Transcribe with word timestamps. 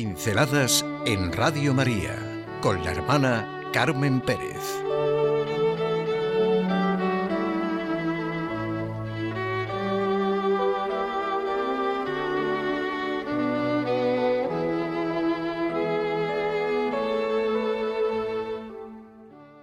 Pinceladas 0.00 0.82
en 1.04 1.30
Radio 1.30 1.74
María 1.74 2.16
con 2.62 2.82
la 2.82 2.92
hermana 2.92 3.68
Carmen 3.70 4.22
Pérez. 4.22 4.56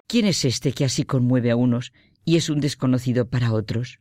¿Quién 0.06 0.28
es 0.28 0.46
este 0.46 0.72
que 0.72 0.86
así 0.86 1.04
conmueve 1.04 1.50
a 1.50 1.56
unos 1.56 1.94
y 2.26 2.36
es 2.38 2.52
un 2.52 2.60
desconocido 2.60 3.28
para 3.28 3.54
otros? 3.54 3.98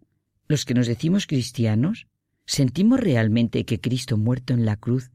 Los 0.48 0.66
que 0.66 0.74
nos 0.74 0.87
decimos 0.87 1.26
cristianos, 1.26 2.09
¿sentimos 2.45 3.00
realmente 3.00 3.64
que 3.64 3.80
Cristo 3.80 4.18
muerto 4.18 4.52
en 4.52 4.66
la 4.66 4.76
cruz 4.76 5.10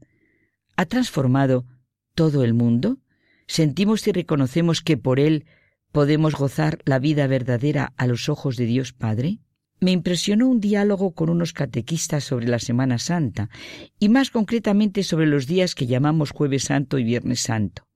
ha 0.76 0.86
transformado 0.86 1.66
todo 2.14 2.44
el 2.44 2.54
mundo? 2.54 2.98
¿Sentimos 3.46 4.06
y 4.06 4.12
reconocemos 4.12 4.80
que 4.82 4.96
por 4.96 5.20
Él 5.20 5.46
podemos 5.90 6.34
gozar 6.34 6.78
la 6.84 6.98
vida 6.98 7.26
verdadera 7.26 7.92
a 7.96 8.06
los 8.06 8.28
ojos 8.28 8.56
de 8.56 8.66
Dios 8.66 8.92
Padre? 8.92 9.38
Me 9.80 9.90
impresionó 9.90 10.48
un 10.48 10.60
diálogo 10.60 11.12
con 11.12 11.28
unos 11.28 11.52
catequistas 11.52 12.24
sobre 12.24 12.46
la 12.46 12.60
Semana 12.60 12.98
Santa, 12.98 13.50
y 13.98 14.08
más 14.08 14.30
concretamente 14.30 15.02
sobre 15.02 15.26
los 15.26 15.46
días 15.46 15.74
que 15.74 15.86
llamamos 15.86 16.30
Jueves 16.30 16.64
Santo 16.64 16.98
y 16.98 17.04
Viernes 17.04 17.40
Santo. 17.40 17.88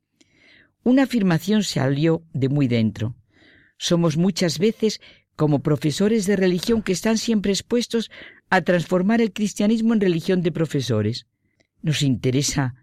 Una 0.83 1.05
afirmación 1.05 1.63
salió 1.63 2.25
de 2.33 2.49
muy 2.49 2.69
dentro. 2.69 3.15
Somos 3.79 4.17
muchas 4.17 4.59
veces 4.59 5.01
como 5.37 5.61
profesores 5.61 6.27
de 6.27 6.37
religión 6.37 6.83
que 6.83 6.93
están 6.93 7.19
siempre 7.19 7.53
expuestos 7.53 8.11
a 8.51 8.63
transformar 8.63 9.21
el 9.21 9.33
cristianismo 9.33 9.95
en 9.95 10.01
religión 10.01 10.43
de 10.43 10.51
profesores. 10.51 11.27
Nos 11.87 12.03
interesa 12.03 12.75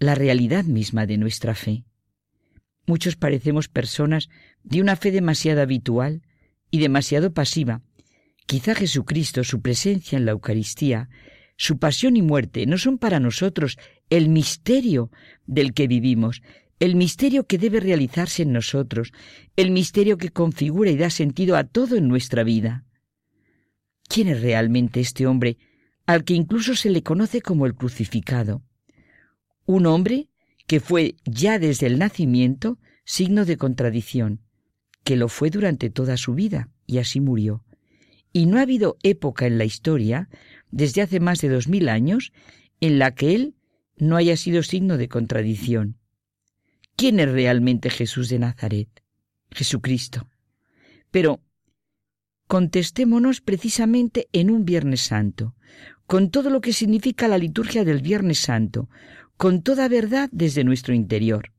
la 0.00 0.16
realidad 0.16 0.64
misma 0.64 1.06
de 1.06 1.18
nuestra 1.18 1.54
fe. 1.54 1.84
Muchos 2.84 3.14
parecemos 3.14 3.68
personas 3.68 4.28
de 4.64 4.80
una 4.80 4.96
fe 4.96 5.12
demasiado 5.12 5.62
habitual 5.62 6.22
y 6.68 6.80
demasiado 6.80 7.32
pasiva. 7.32 7.82
Quizá 8.46 8.74
Jesucristo, 8.74 9.44
su 9.44 9.62
presencia 9.62 10.18
en 10.18 10.24
la 10.24 10.32
Eucaristía, 10.32 11.10
su 11.56 11.78
pasión 11.78 12.16
y 12.16 12.22
muerte 12.22 12.66
no 12.66 12.76
son 12.76 12.98
para 12.98 13.20
nosotros 13.20 13.78
el 14.10 14.28
misterio 14.28 15.12
del 15.46 15.72
que 15.72 15.86
vivimos, 15.86 16.42
el 16.80 16.96
misterio 16.96 17.46
que 17.46 17.58
debe 17.58 17.78
realizarse 17.78 18.42
en 18.42 18.52
nosotros, 18.52 19.12
el 19.54 19.70
misterio 19.70 20.18
que 20.18 20.30
configura 20.30 20.90
y 20.90 20.96
da 20.96 21.10
sentido 21.10 21.56
a 21.56 21.62
todo 21.62 21.94
en 21.94 22.08
nuestra 22.08 22.42
vida. 22.42 22.84
¿Quién 24.08 24.26
es 24.26 24.42
realmente 24.42 24.98
este 24.98 25.24
hombre 25.24 25.56
al 26.06 26.24
que 26.24 26.34
incluso 26.34 26.74
se 26.74 26.90
le 26.90 27.02
conoce 27.02 27.40
como 27.40 27.66
el 27.66 27.74
crucificado? 27.74 28.62
Un 29.66 29.86
hombre 29.86 30.28
que 30.66 30.80
fue 30.80 31.16
ya 31.24 31.58
desde 31.58 31.86
el 31.86 31.98
nacimiento 31.98 32.78
signo 33.04 33.44
de 33.44 33.56
contradicción, 33.56 34.40
que 35.02 35.16
lo 35.16 35.28
fue 35.28 35.50
durante 35.50 35.90
toda 35.90 36.16
su 36.16 36.34
vida 36.34 36.70
y 36.86 36.98
así 36.98 37.20
murió. 37.20 37.64
Y 38.32 38.46
no 38.46 38.58
ha 38.58 38.62
habido 38.62 38.96
época 39.02 39.46
en 39.46 39.58
la 39.58 39.64
historia, 39.64 40.28
desde 40.70 41.02
hace 41.02 41.20
más 41.20 41.40
de 41.40 41.48
dos 41.48 41.68
mil 41.68 41.88
años, 41.88 42.32
en 42.80 42.98
la 42.98 43.14
que 43.14 43.34
él 43.34 43.54
no 43.96 44.16
haya 44.16 44.36
sido 44.36 44.62
signo 44.62 44.96
de 44.96 45.08
contradicción. 45.08 45.98
¿Quién 46.96 47.20
es 47.20 47.30
realmente 47.30 47.90
Jesús 47.90 48.28
de 48.28 48.38
Nazaret? 48.38 48.88
Jesucristo. 49.50 50.28
Pero 51.10 51.40
contestémonos 52.46 53.40
precisamente 53.40 54.28
en 54.32 54.50
un 54.50 54.64
Viernes 54.64 55.00
Santo, 55.00 55.54
con 56.06 56.30
todo 56.30 56.50
lo 56.50 56.60
que 56.60 56.72
significa 56.72 57.28
la 57.28 57.38
liturgia 57.38 57.84
del 57.84 58.02
Viernes 58.02 58.38
Santo, 58.38 58.88
con 59.36 59.62
toda 59.62 59.88
verdad 59.88 60.28
desde 60.32 60.64
nuestro 60.64 60.94
interior. 60.94 61.52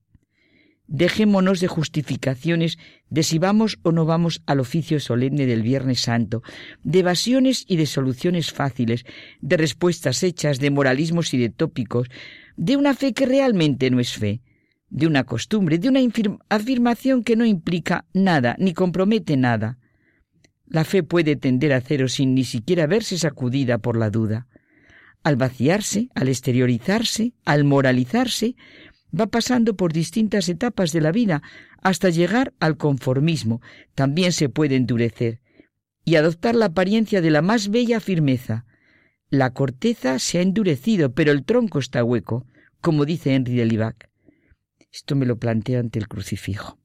Dejémonos 0.87 1.59
de 1.61 1.67
justificaciones 1.67 2.77
de 3.09 3.23
si 3.23 3.39
vamos 3.39 3.79
o 3.81 3.91
no 3.91 4.05
vamos 4.05 4.43
al 4.45 4.59
oficio 4.59 4.99
solemne 4.99 5.47
del 5.47 5.63
Viernes 5.63 6.01
Santo, 6.01 6.43
de 6.83 6.99
evasiones 6.99 7.65
y 7.67 7.77
de 7.77 7.87
soluciones 7.87 8.51
fáciles, 8.51 9.03
de 9.41 9.57
respuestas 9.57 10.21
hechas, 10.21 10.59
de 10.59 10.69
moralismos 10.69 11.33
y 11.33 11.39
de 11.39 11.49
tópicos, 11.49 12.09
de 12.55 12.77
una 12.77 12.93
fe 12.93 13.13
que 13.13 13.25
realmente 13.25 13.89
no 13.89 13.99
es 13.99 14.13
fe, 14.13 14.41
de 14.89 15.07
una 15.07 15.23
costumbre, 15.23 15.79
de 15.79 15.89
una 15.89 16.01
afirmación 16.49 17.23
que 17.23 17.35
no 17.35 17.45
implica 17.45 18.05
nada 18.13 18.55
ni 18.59 18.73
compromete 18.73 19.37
nada. 19.37 19.79
La 20.67 20.83
fe 20.83 21.03
puede 21.03 21.35
tender 21.35 21.73
a 21.73 21.81
cero 21.81 22.07
sin 22.07 22.33
ni 22.33 22.43
siquiera 22.43 22.87
verse 22.87 23.17
sacudida 23.17 23.77
por 23.77 23.97
la 23.97 24.09
duda. 24.09 24.47
Al 25.23 25.35
vaciarse, 25.35 26.09
al 26.15 26.27
exteriorizarse, 26.27 27.33
al 27.45 27.63
moralizarse, 27.63 28.55
va 29.17 29.27
pasando 29.27 29.75
por 29.75 29.93
distintas 29.93 30.49
etapas 30.49 30.91
de 30.91 31.01
la 31.01 31.11
vida 31.11 31.41
hasta 31.81 32.09
llegar 32.09 32.53
al 32.59 32.77
conformismo. 32.77 33.61
También 33.93 34.31
se 34.31 34.49
puede 34.49 34.75
endurecer 34.75 35.39
y 36.03 36.15
adoptar 36.15 36.55
la 36.55 36.67
apariencia 36.67 37.21
de 37.21 37.31
la 37.31 37.41
más 37.41 37.69
bella 37.69 37.99
firmeza. 37.99 38.65
La 39.29 39.53
corteza 39.53 40.19
se 40.19 40.37
ha 40.37 40.41
endurecido, 40.41 41.13
pero 41.13 41.31
el 41.31 41.43
tronco 41.43 41.79
está 41.79 42.03
hueco, 42.03 42.45
como 42.81 43.05
dice 43.05 43.33
Henry 43.33 43.55
de 43.55 43.65
Libac. 43.65 44.09
Esto 44.91 45.15
me 45.15 45.25
lo 45.25 45.37
planteo 45.37 45.79
ante 45.79 45.99
el 45.99 46.07
crucifijo. 46.07 46.77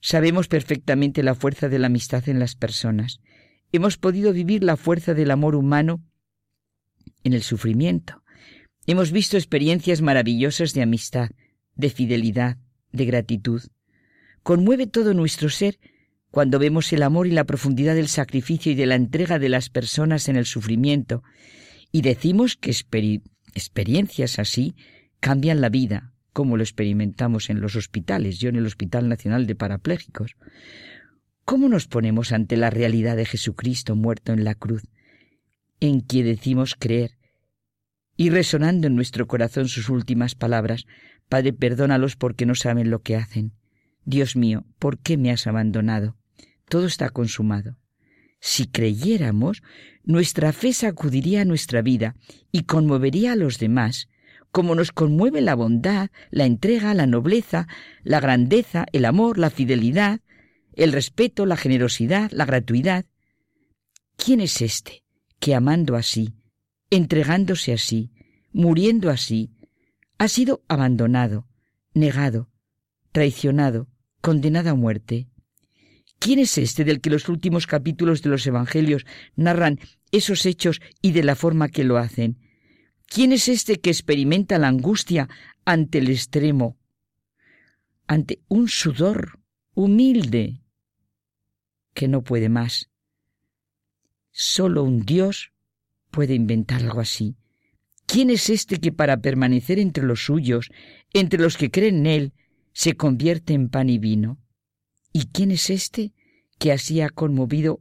Sabemos 0.00 0.48
perfectamente 0.48 1.22
la 1.22 1.34
fuerza 1.34 1.68
de 1.68 1.78
la 1.78 1.86
amistad 1.86 2.28
en 2.28 2.38
las 2.38 2.54
personas. 2.54 3.20
Hemos 3.72 3.96
podido 3.96 4.32
vivir 4.32 4.62
la 4.62 4.76
fuerza 4.76 5.14
del 5.14 5.30
amor 5.30 5.54
humano 5.54 6.02
en 7.24 7.32
el 7.32 7.42
sufrimiento. 7.42 8.22
Hemos 8.86 9.12
visto 9.12 9.36
experiencias 9.36 10.00
maravillosas 10.00 10.72
de 10.72 10.82
amistad, 10.82 11.30
de 11.74 11.90
fidelidad, 11.90 12.56
de 12.92 13.04
gratitud. 13.04 13.62
Conmueve 14.42 14.86
todo 14.86 15.14
nuestro 15.14 15.50
ser 15.50 15.78
cuando 16.30 16.58
vemos 16.58 16.92
el 16.92 17.02
amor 17.02 17.26
y 17.26 17.32
la 17.32 17.44
profundidad 17.44 17.94
del 17.94 18.08
sacrificio 18.08 18.72
y 18.72 18.74
de 18.74 18.86
la 18.86 18.94
entrega 18.94 19.38
de 19.38 19.48
las 19.48 19.70
personas 19.70 20.28
en 20.28 20.36
el 20.36 20.46
sufrimiento, 20.46 21.22
y 21.90 22.02
decimos 22.02 22.56
que 22.56 22.70
experiencias 22.70 24.38
así 24.38 24.74
cambian 25.20 25.60
la 25.60 25.70
vida, 25.70 26.12
como 26.38 26.56
lo 26.56 26.62
experimentamos 26.62 27.50
en 27.50 27.60
los 27.60 27.74
hospitales, 27.74 28.38
yo 28.38 28.48
en 28.48 28.54
el 28.54 28.64
Hospital 28.64 29.08
Nacional 29.08 29.48
de 29.48 29.56
Parapléjicos. 29.56 30.36
¿Cómo 31.44 31.68
nos 31.68 31.88
ponemos 31.88 32.30
ante 32.30 32.56
la 32.56 32.70
realidad 32.70 33.16
de 33.16 33.26
Jesucristo 33.26 33.96
muerto 33.96 34.32
en 34.32 34.44
la 34.44 34.54
cruz, 34.54 34.84
en 35.80 35.98
quien 35.98 36.26
decimos 36.26 36.76
creer, 36.78 37.18
y 38.16 38.30
resonando 38.30 38.86
en 38.86 38.94
nuestro 38.94 39.26
corazón 39.26 39.66
sus 39.66 39.88
últimas 39.88 40.36
palabras, 40.36 40.86
Padre, 41.28 41.52
perdónalos 41.54 42.14
porque 42.14 42.46
no 42.46 42.54
saben 42.54 42.88
lo 42.88 43.02
que 43.02 43.16
hacen. 43.16 43.54
Dios 44.04 44.36
mío, 44.36 44.64
¿por 44.78 45.00
qué 45.00 45.16
me 45.16 45.32
has 45.32 45.48
abandonado? 45.48 46.16
Todo 46.68 46.86
está 46.86 47.10
consumado. 47.10 47.78
Si 48.38 48.68
creyéramos, 48.68 49.60
nuestra 50.04 50.52
fe 50.52 50.72
sacudiría 50.72 51.44
nuestra 51.44 51.82
vida 51.82 52.14
y 52.52 52.62
conmovería 52.62 53.32
a 53.32 53.36
los 53.36 53.58
demás, 53.58 54.06
como 54.50 54.74
nos 54.74 54.92
conmueve 54.92 55.40
la 55.40 55.54
bondad, 55.54 56.10
la 56.30 56.46
entrega, 56.46 56.94
la 56.94 57.06
nobleza, 57.06 57.68
la 58.02 58.20
grandeza, 58.20 58.86
el 58.92 59.04
amor, 59.04 59.38
la 59.38 59.50
fidelidad, 59.50 60.20
el 60.74 60.92
respeto, 60.92 61.46
la 61.46 61.56
generosidad, 61.56 62.30
la 62.30 62.44
gratuidad. 62.44 63.04
¿Quién 64.16 64.40
es 64.40 64.62
este 64.62 65.04
que 65.38 65.54
amando 65.54 65.96
así, 65.96 66.34
entregándose 66.90 67.72
así, 67.72 68.10
muriendo 68.52 69.10
así, 69.10 69.50
ha 70.18 70.28
sido 70.28 70.62
abandonado, 70.68 71.46
negado, 71.94 72.50
traicionado, 73.12 73.88
condenado 74.20 74.70
a 74.70 74.74
muerte? 74.74 75.28
¿Quién 76.18 76.40
es 76.40 76.58
este 76.58 76.84
del 76.84 77.00
que 77.00 77.10
los 77.10 77.28
últimos 77.28 77.66
capítulos 77.66 78.22
de 78.22 78.30
los 78.30 78.46
Evangelios 78.46 79.06
narran 79.36 79.78
esos 80.10 80.46
hechos 80.46 80.80
y 81.00 81.12
de 81.12 81.22
la 81.22 81.36
forma 81.36 81.68
que 81.68 81.84
lo 81.84 81.96
hacen? 81.96 82.38
¿Quién 83.10 83.32
es 83.32 83.48
este 83.48 83.80
que 83.80 83.88
experimenta 83.88 84.58
la 84.58 84.68
angustia 84.68 85.28
ante 85.64 85.98
el 85.98 86.10
extremo, 86.10 86.76
ante 88.06 88.42
un 88.48 88.68
sudor 88.68 89.40
humilde 89.74 90.60
que 91.94 92.06
no 92.06 92.22
puede 92.22 92.50
más? 92.50 92.90
Solo 94.30 94.84
un 94.84 95.06
Dios 95.06 95.52
puede 96.10 96.34
inventar 96.34 96.82
algo 96.82 97.00
así. 97.00 97.36
¿Quién 98.06 98.28
es 98.28 98.50
este 98.50 98.78
que 98.78 98.92
para 98.92 99.22
permanecer 99.22 99.78
entre 99.78 100.04
los 100.04 100.24
suyos, 100.24 100.70
entre 101.14 101.40
los 101.40 101.56
que 101.56 101.70
creen 101.70 102.00
en 102.00 102.06
Él, 102.06 102.32
se 102.72 102.94
convierte 102.94 103.54
en 103.54 103.70
pan 103.70 103.88
y 103.88 103.98
vino? 103.98 104.38
¿Y 105.14 105.28
quién 105.28 105.50
es 105.50 105.70
este 105.70 106.12
que 106.58 106.72
así 106.72 107.00
ha 107.00 107.08
conmovido 107.08 107.80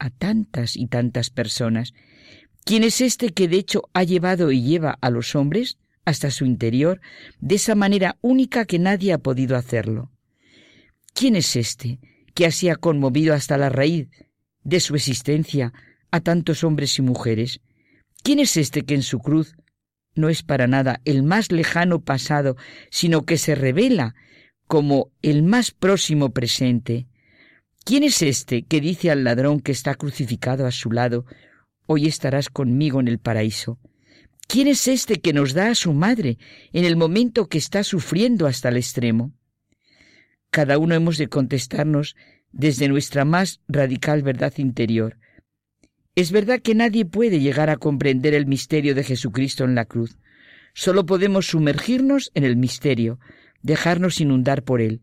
a 0.00 0.10
tantas 0.10 0.76
y 0.76 0.88
tantas 0.88 1.30
personas 1.30 1.94
¿Quién 2.64 2.84
es 2.84 3.00
este 3.00 3.30
que 3.30 3.48
de 3.48 3.56
hecho 3.56 3.88
ha 3.92 4.02
llevado 4.04 4.50
y 4.50 4.62
lleva 4.62 4.98
a 5.00 5.10
los 5.10 5.34
hombres 5.34 5.78
hasta 6.04 6.30
su 6.30 6.44
interior 6.44 7.00
de 7.40 7.56
esa 7.56 7.74
manera 7.74 8.16
única 8.20 8.64
que 8.64 8.78
nadie 8.78 9.12
ha 9.12 9.18
podido 9.18 9.56
hacerlo? 9.56 10.10
¿Quién 11.12 11.36
es 11.36 11.56
este 11.56 12.00
que 12.34 12.46
así 12.46 12.68
ha 12.68 12.76
conmovido 12.76 13.34
hasta 13.34 13.56
la 13.58 13.68
raíz 13.68 14.08
de 14.62 14.80
su 14.80 14.94
existencia 14.94 15.72
a 16.10 16.20
tantos 16.20 16.64
hombres 16.64 16.98
y 16.98 17.02
mujeres? 17.02 17.60
¿Quién 18.22 18.40
es 18.40 18.56
este 18.56 18.82
que 18.82 18.94
en 18.94 19.02
su 19.02 19.18
cruz 19.18 19.54
no 20.14 20.28
es 20.28 20.42
para 20.42 20.66
nada 20.66 21.00
el 21.04 21.22
más 21.22 21.50
lejano 21.52 22.00
pasado, 22.00 22.56
sino 22.90 23.22
que 23.22 23.36
se 23.36 23.54
revela 23.54 24.14
como 24.66 25.10
el 25.22 25.42
más 25.42 25.70
próximo 25.70 26.30
presente. 26.30 27.06
¿Quién 27.84 28.02
es 28.02 28.22
este 28.22 28.62
que 28.62 28.80
dice 28.80 29.10
al 29.10 29.24
ladrón 29.24 29.60
que 29.60 29.72
está 29.72 29.94
crucificado 29.94 30.66
a 30.66 30.70
su 30.70 30.90
lado, 30.90 31.26
hoy 31.86 32.06
estarás 32.06 32.48
conmigo 32.48 33.00
en 33.00 33.08
el 33.08 33.18
paraíso? 33.18 33.78
¿Quién 34.46 34.68
es 34.68 34.88
este 34.88 35.20
que 35.20 35.32
nos 35.32 35.54
da 35.54 35.70
a 35.70 35.74
su 35.74 35.92
madre 35.92 36.38
en 36.72 36.84
el 36.84 36.96
momento 36.96 37.48
que 37.48 37.58
está 37.58 37.82
sufriendo 37.82 38.46
hasta 38.46 38.68
el 38.68 38.76
extremo? 38.76 39.32
Cada 40.50 40.78
uno 40.78 40.94
hemos 40.94 41.18
de 41.18 41.28
contestarnos 41.28 42.14
desde 42.52 42.88
nuestra 42.88 43.24
más 43.24 43.60
radical 43.66 44.22
verdad 44.22 44.52
interior. 44.58 45.18
Es 46.14 46.30
verdad 46.30 46.60
que 46.60 46.74
nadie 46.74 47.04
puede 47.04 47.40
llegar 47.40 47.70
a 47.70 47.76
comprender 47.76 48.34
el 48.34 48.46
misterio 48.46 48.94
de 48.94 49.02
Jesucristo 49.02 49.64
en 49.64 49.74
la 49.74 49.84
cruz. 49.84 50.18
Solo 50.72 51.06
podemos 51.06 51.46
sumergirnos 51.46 52.30
en 52.34 52.44
el 52.44 52.56
misterio, 52.56 53.18
dejarnos 53.62 54.20
inundar 54.20 54.62
por 54.62 54.80
él. 54.80 55.00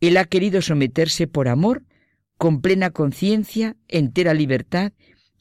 Él 0.00 0.16
ha 0.18 0.24
querido 0.26 0.60
someterse 0.60 1.26
por 1.26 1.48
amor, 1.48 1.84
con 2.36 2.60
plena 2.60 2.90
conciencia, 2.90 3.76
entera 3.88 4.34
libertad 4.34 4.92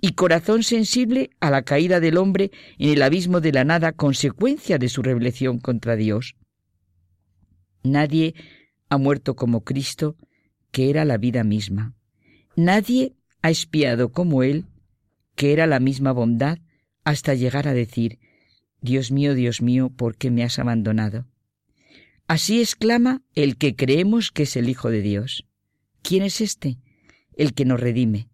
y 0.06 0.16
corazón 0.16 0.64
sensible 0.64 1.30
a 1.40 1.50
la 1.50 1.62
caída 1.62 2.02
del 2.02 2.18
hombre 2.18 2.52
en 2.78 2.90
el 2.90 3.02
abismo 3.04 3.40
de 3.40 3.54
la 3.54 3.64
nada, 3.64 3.94
consecuencia 3.94 4.78
de 4.78 4.90
su 4.90 5.02
rebelión 5.02 5.60
contra 5.60 5.96
Dios. 5.96 6.36
Nadie 7.84 8.36
ha 8.90 8.98
muerto 8.98 9.38
como 9.38 9.64
Cristo, 9.64 10.18
que 10.72 10.90
era 10.90 11.06
la 11.06 11.18
vida 11.18 11.46
misma. 11.46 11.96
Nadie 12.58 13.16
ha 13.42 13.50
espiado 13.50 14.12
como 14.12 14.44
Él, 14.44 14.66
que 15.36 15.54
era 15.54 15.68
la 15.68 15.80
misma 15.80 16.12
bondad, 16.12 16.58
hasta 17.06 17.34
llegar 17.34 17.70
a 17.70 17.74
decir, 17.74 18.20
Dios 18.82 19.10
mío, 19.10 19.36
Dios 19.36 19.62
mío, 19.62 19.90
¿por 19.90 20.18
qué 20.18 20.32
me 20.32 20.44
has 20.44 20.60
abandonado? 20.60 21.28
Así 22.28 22.60
exclama 22.60 23.22
el 23.36 23.56
que 23.56 23.78
creemos 23.78 24.32
que 24.32 24.44
es 24.44 24.58
el 24.58 24.68
Hijo 24.68 24.90
de 24.90 25.02
Dios. 25.02 25.46
¿Quién 26.02 26.24
es 26.24 26.42
este? 26.42 26.78
El 27.38 27.54
que 27.54 27.64
nos 27.64 27.80
redime, 27.80 28.28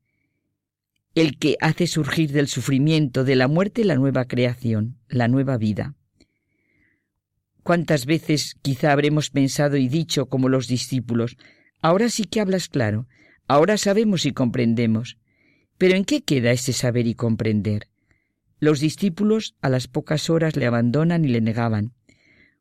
el 1.16 1.38
que 1.38 1.56
hace 1.60 1.88
surgir 1.88 2.32
del 2.32 2.48
sufrimiento, 2.48 3.24
de 3.24 3.36
la 3.36 3.48
muerte, 3.48 3.84
la 3.84 3.96
nueva 3.96 4.26
creación, 4.26 4.98
la 5.08 5.28
nueva 5.28 5.58
vida. 5.58 5.96
¿Cuántas 7.64 8.06
veces 8.06 8.56
quizá 8.62 8.92
habremos 8.92 9.30
pensado 9.30 9.78
y 9.78 9.88
dicho 9.88 10.28
como 10.28 10.50
los 10.50 10.68
discípulos, 10.68 11.38
ahora 11.82 12.10
sí 12.10 12.24
que 12.24 12.40
hablas 12.40 12.68
claro, 12.68 13.08
ahora 13.48 13.78
sabemos 13.78 14.26
y 14.26 14.32
comprendemos? 14.32 15.18
Pero 15.78 15.96
¿en 15.96 16.06
qué 16.06 16.22
queda 16.22 16.52
ese 16.52 16.74
saber 16.74 17.08
y 17.08 17.16
comprender? 17.16 17.88
Los 18.60 18.80
discípulos 18.80 19.56
a 19.62 19.70
las 19.70 19.88
pocas 19.88 20.30
horas 20.30 20.56
le 20.56 20.66
abandonan 20.66 21.24
y 21.26 21.30
le 21.30 21.42
negaban. 21.42 21.94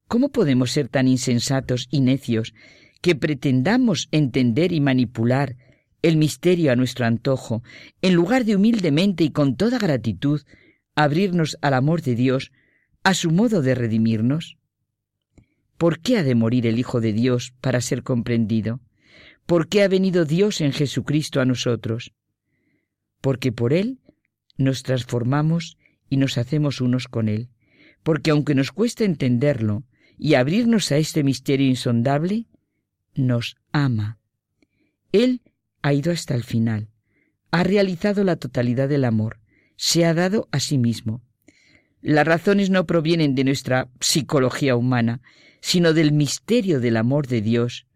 ¿Cómo 0.07 0.31
podemos 0.31 0.71
ser 0.71 0.89
tan 0.89 1.09
insensatos 1.09 1.89
y 1.91 2.01
necios 2.01 2.55
que 3.03 3.15
pretendamos 3.15 4.09
entender 4.11 4.73
y 4.73 4.81
manipular 4.81 5.57
el 6.03 6.17
misterio 6.17 6.73
a 6.73 6.77
nuestro 6.77 7.07
antojo, 7.07 7.63
en 8.03 8.15
lugar 8.15 8.45
de 8.45 8.57
humildemente 8.57 9.25
y 9.25 9.31
con 9.31 9.57
toda 9.57 9.79
gratitud 9.79 10.43
abrirnos 10.95 11.59
al 11.61 11.75
amor 11.75 12.03
de 12.03 12.15
Dios, 12.15 12.53
a 13.03 13.15
su 13.15 13.31
modo 13.31 13.63
de 13.63 13.75
redimirnos? 13.75 14.59
¿Por 15.77 16.01
qué 16.01 16.19
ha 16.19 16.23
de 16.25 16.35
morir 16.35 16.67
el 16.67 16.79
Hijo 16.79 17.01
de 17.01 17.13
Dios 17.13 17.55
para 17.61 17.81
ser 17.81 18.03
comprendido? 18.03 18.81
¿Por 19.47 19.69
qué 19.69 19.83
ha 19.83 19.89
venido 19.89 20.25
Dios 20.25 20.61
en 20.61 20.73
Jesucristo 20.73 21.41
a 21.41 21.45
nosotros? 21.45 22.13
Porque 23.21 23.53
por 23.53 23.73
Él 23.73 24.01
nos 24.57 24.83
transformamos 24.83 25.79
y 26.11 26.17
nos 26.17 26.37
hacemos 26.37 26.81
unos 26.81 27.09
con 27.09 27.29
Él. 27.29 27.49
Porque 28.03 28.31
aunque 28.31 28.55
nos 28.55 28.73
cuesta 28.73 29.05
entenderlo 29.05 29.85
y 30.19 30.35
abrirnos 30.35 30.91
a 30.93 30.99
este 30.99 31.23
misterio 31.23 31.67
insondable, 31.69 32.47
nos 33.15 33.57
ama. 33.73 34.19
Él 35.13 35.43
ha 35.89 35.95
ido 35.95 36.13
hasta 36.13 36.35
el 36.35 36.45
final, 36.45 36.91
ha 37.51 37.65
realizado 37.65 38.23
la 38.23 38.37
totalidad 38.37 38.91
del 38.91 39.07
amor, 39.07 39.41
se 39.77 40.05
ha 40.05 40.13
dado 40.13 40.47
a 40.53 40.61
sí 40.61 40.77
mismo. 40.77 41.23
Las 42.03 42.27
razones 42.27 42.69
no 42.69 42.87
provienen 42.87 43.35
de 43.35 43.45
nuestra 43.45 43.91
psicología 43.99 44.77
humana, 44.77 45.23
sino 45.63 45.95
del 45.95 46.13
misterio 46.13 46.79
del 46.81 46.99
amor 46.99 47.27
de 47.27 47.41
Dios, 47.41 47.87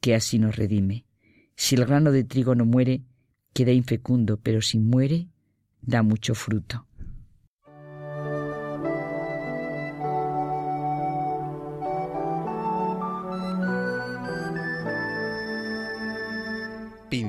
que 0.00 0.16
así 0.16 0.40
nos 0.40 0.56
redime. 0.56 1.06
Si 1.54 1.76
el 1.76 1.84
grano 1.84 2.10
de 2.10 2.24
trigo 2.24 2.56
no 2.56 2.64
muere, 2.64 3.04
queda 3.52 3.70
infecundo, 3.70 4.40
pero 4.42 4.60
si 4.60 4.80
muere, 4.80 5.28
da 5.82 6.02
mucho 6.02 6.34
fruto. 6.34 6.88